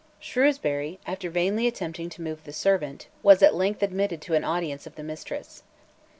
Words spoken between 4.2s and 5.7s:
to an audience of the mistress.